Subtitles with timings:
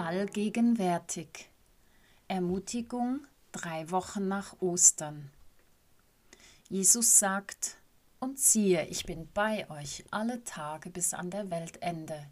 [0.00, 1.50] allgegenwärtig.
[2.26, 5.30] Ermutigung drei Wochen nach Ostern.
[6.70, 7.76] Jesus sagt,
[8.18, 12.26] und siehe, ich bin bei euch alle Tage bis an der Weltende.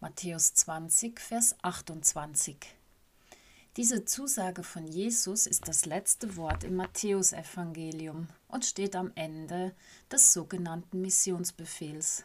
[0.00, 2.56] Matthäus 20, Vers 28.
[3.76, 9.72] Diese Zusage von Jesus ist das letzte Wort im Matthäusevangelium und steht am Ende
[10.10, 12.24] des sogenannten Missionsbefehls.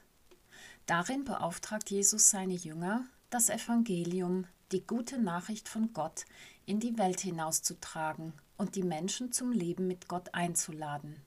[0.88, 6.26] Darin beauftragt Jesus seine Jünger, das Evangelium, die gute Nachricht von Gott,
[6.66, 11.22] in die Welt hinauszutragen und die Menschen zum Leben mit Gott einzuladen.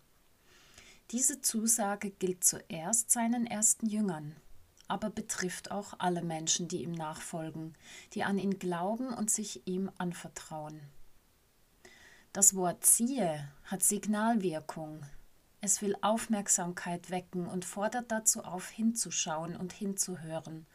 [1.10, 4.36] Diese Zusage gilt zuerst seinen ersten Jüngern,
[4.88, 7.74] aber betrifft auch alle Menschen, die ihm nachfolgen,
[8.14, 10.80] die an ihn glauben und sich ihm anvertrauen.
[12.32, 15.02] Das Wort siehe hat Signalwirkung.
[15.60, 20.66] Es will Aufmerksamkeit wecken und fordert dazu auf, hinzuschauen und hinzuhören,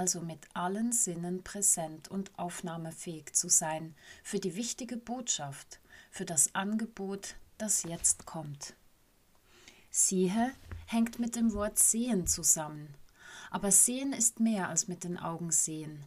[0.00, 5.78] also mit allen Sinnen präsent und aufnahmefähig zu sein für die wichtige Botschaft,
[6.10, 8.72] für das Angebot, das jetzt kommt.
[9.90, 10.52] Siehe
[10.86, 12.94] hängt mit dem Wort sehen zusammen.
[13.50, 16.02] Aber sehen ist mehr als mit den Augen sehen.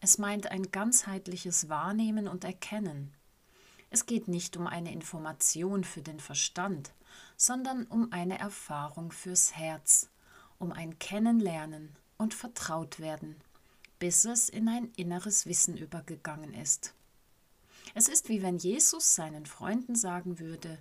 [0.00, 3.14] Es meint ein ganzheitliches Wahrnehmen und Erkennen.
[3.90, 6.90] Es geht nicht um eine Information für den Verstand,
[7.36, 10.10] sondern um eine Erfahrung fürs Herz,
[10.58, 13.36] um ein Kennenlernen und Vertrautwerden,
[13.98, 16.94] bis es in ein inneres Wissen übergegangen ist.
[17.94, 20.78] Es ist wie wenn Jesus seinen Freunden sagen würde,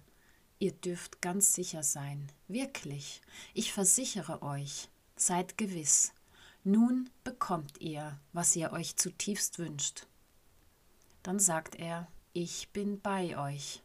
[0.58, 3.22] Ihr dürft ganz sicher sein, wirklich,
[3.54, 6.14] ich versichere euch, seid gewiss,
[6.64, 10.08] nun bekommt ihr, was ihr euch zutiefst wünscht.
[11.24, 13.84] Dann sagt er, ich bin bei euch.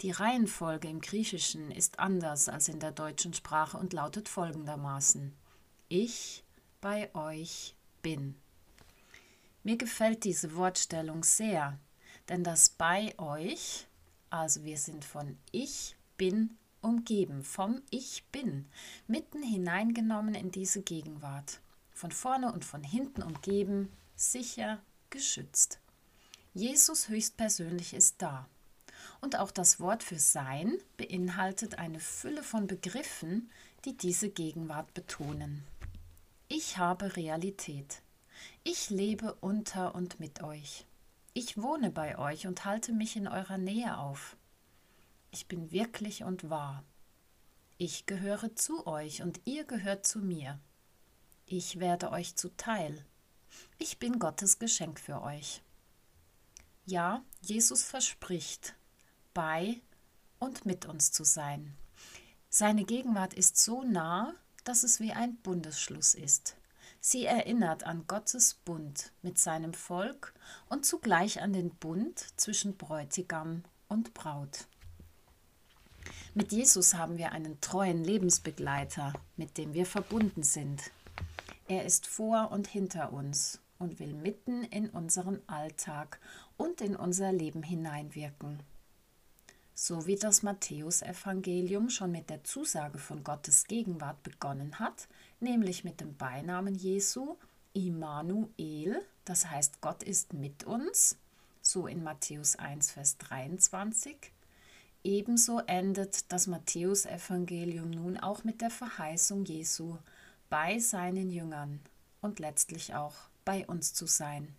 [0.00, 5.34] Die Reihenfolge im Griechischen ist anders als in der deutschen Sprache und lautet folgendermaßen
[5.88, 6.44] Ich
[6.80, 8.34] bei euch bin.
[9.62, 11.78] Mir gefällt diese Wortstellung sehr,
[12.28, 13.86] denn das bei euch
[14.30, 18.66] also wir sind von Ich bin umgeben, vom Ich bin,
[19.08, 21.60] mitten hineingenommen in diese Gegenwart,
[21.92, 24.80] von vorne und von hinten umgeben, sicher,
[25.10, 25.80] geschützt.
[26.54, 28.48] Jesus höchstpersönlich ist da.
[29.20, 33.50] Und auch das Wort für Sein beinhaltet eine Fülle von Begriffen,
[33.84, 35.64] die diese Gegenwart betonen.
[36.62, 38.02] Ich habe Realität.
[38.64, 40.84] Ich lebe unter und mit euch.
[41.32, 44.36] Ich wohne bei euch und halte mich in eurer Nähe auf.
[45.30, 46.84] Ich bin wirklich und wahr.
[47.78, 50.60] Ich gehöre zu euch und ihr gehört zu mir.
[51.46, 53.06] Ich werde euch zuteil.
[53.78, 55.62] Ich bin Gottes Geschenk für euch.
[56.84, 58.74] Ja, Jesus verspricht,
[59.32, 59.80] bei
[60.38, 61.74] und mit uns zu sein.
[62.50, 64.34] Seine Gegenwart ist so nah,
[64.68, 66.56] dass es wie ein Bundesschluss ist.
[67.00, 70.34] Sie erinnert an Gottes Bund mit seinem Volk
[70.68, 74.66] und zugleich an den Bund zwischen Bräutigam und Braut.
[76.34, 80.90] Mit Jesus haben wir einen treuen Lebensbegleiter, mit dem wir verbunden sind.
[81.66, 86.20] Er ist vor und hinter uns und will mitten in unseren Alltag
[86.56, 88.62] und in unser Leben hineinwirken.
[89.82, 95.08] So wie das Matthäusevangelium schon mit der Zusage von Gottes Gegenwart begonnen hat,
[95.40, 97.38] nämlich mit dem Beinamen Jesu
[97.72, 101.16] Immanuel, das heißt Gott ist mit uns,
[101.62, 104.30] so in Matthäus 1, Vers 23.
[105.02, 109.96] Ebenso endet das Matthäusevangelium nun auch mit der Verheißung Jesu
[110.50, 111.80] bei seinen Jüngern
[112.20, 113.14] und letztlich auch
[113.46, 114.54] bei uns zu sein.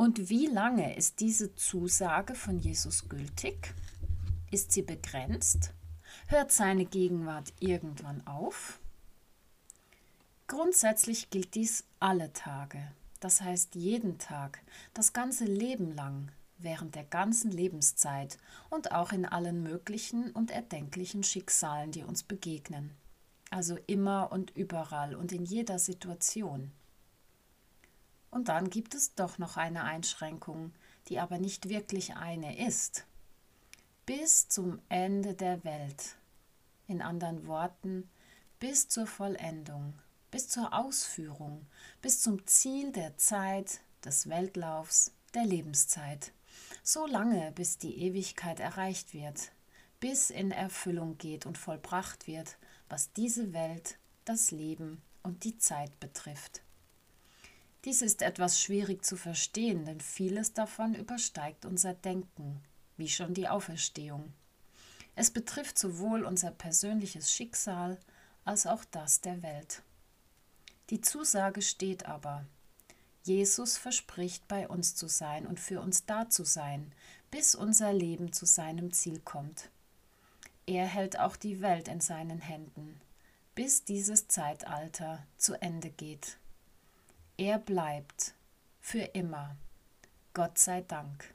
[0.00, 3.74] Und wie lange ist diese Zusage von Jesus gültig?
[4.52, 5.74] Ist sie begrenzt?
[6.28, 8.78] Hört seine Gegenwart irgendwann auf?
[10.46, 12.78] Grundsätzlich gilt dies alle Tage,
[13.18, 14.60] das heißt jeden Tag,
[14.94, 18.38] das ganze Leben lang, während der ganzen Lebenszeit
[18.70, 22.92] und auch in allen möglichen und erdenklichen Schicksalen, die uns begegnen.
[23.50, 26.70] Also immer und überall und in jeder Situation.
[28.30, 30.72] Und dann gibt es doch noch eine Einschränkung,
[31.08, 33.06] die aber nicht wirklich eine ist.
[34.06, 36.16] Bis zum Ende der Welt.
[36.86, 38.08] In anderen Worten,
[38.58, 39.94] bis zur Vollendung
[40.30, 41.66] bis zur Ausführung,
[42.02, 46.32] bis zum Ziel der Zeit, des Weltlaufs, der Lebenszeit.
[46.82, 49.52] So lange, bis die Ewigkeit erreicht wird,
[50.00, 52.56] bis in Erfüllung geht und vollbracht wird,
[52.88, 56.62] was diese Welt, das Leben und die Zeit betrifft.
[57.88, 62.60] Dies ist etwas schwierig zu verstehen, denn vieles davon übersteigt unser Denken,
[62.98, 64.34] wie schon die Auferstehung.
[65.14, 67.98] Es betrifft sowohl unser persönliches Schicksal
[68.44, 69.80] als auch das der Welt.
[70.90, 72.44] Die Zusage steht aber,
[73.22, 76.92] Jesus verspricht, bei uns zu sein und für uns da zu sein,
[77.30, 79.70] bis unser Leben zu seinem Ziel kommt.
[80.66, 83.00] Er hält auch die Welt in seinen Händen,
[83.54, 86.36] bis dieses Zeitalter zu Ende geht.
[87.38, 88.34] Er bleibt
[88.80, 89.56] für immer.
[90.34, 91.32] Gott sei Dank.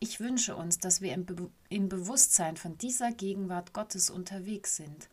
[0.00, 5.08] Ich wünsche uns, dass wir im, Be im, Bewusstsein von dieser Gegenwart Gottes unterwegs sind,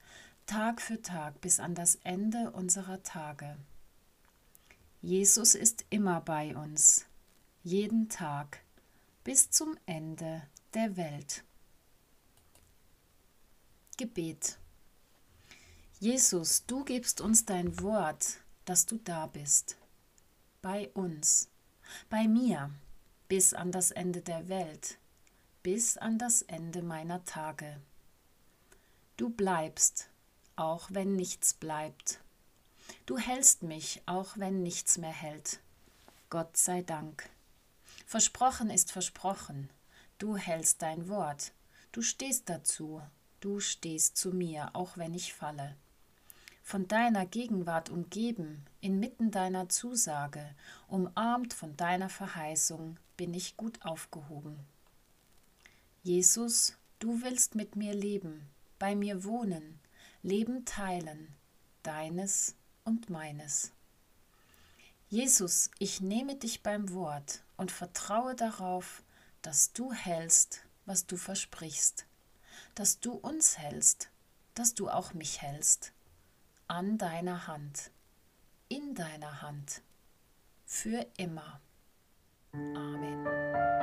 [0.48, 3.56] Tag für Tag bis an das Ende unserer Tage.
[5.04, 7.06] Jesus ist immer bei uns,
[7.64, 8.62] jeden Tag
[9.24, 10.42] bis zum Ende
[10.74, 11.44] der Welt.
[13.98, 14.58] Gebet.
[16.00, 19.78] Jesus, du gibst uns dein Wort, dass du da bist.
[20.62, 21.50] Bei uns,
[22.10, 22.72] bei mir,
[23.28, 24.98] bis an das Ende der Welt,
[25.64, 27.80] bis an das Ende meiner Tage.
[29.18, 30.10] Du bleibst,
[30.56, 32.20] auch wenn nichts bleibt.
[33.06, 35.60] Du hältst mich, auch wenn nichts mehr hält.
[36.30, 37.30] Gott sei Dank.
[38.06, 39.70] Versprochen ist versprochen.
[40.18, 41.52] Du hältst dein Wort.
[41.92, 43.02] Du stehst dazu.
[43.40, 45.76] Du stehst zu mir, auch wenn ich falle.
[46.68, 50.44] Von deiner Gegenwart umgeben, inmitten deiner Zusage,
[50.88, 54.58] umarmt von deiner Verheißung, bin ich gut aufgehoben.
[56.02, 59.80] Jesus, du willst mit mir leben, bei mir wohnen,
[60.24, 61.28] Leben teilen,
[61.84, 63.72] deines und meines.
[65.08, 69.04] Jesus, ich nehme dich beim Wort und vertraue darauf,
[69.44, 72.08] dass du hältst, was du versprichst,
[72.74, 74.10] dass du uns hältst,
[74.56, 75.94] dass du auch mich hältst,
[76.68, 77.92] an deiner Hand,
[78.70, 79.82] in deiner Hand,
[80.66, 81.62] für immer.
[82.54, 83.75] Amen.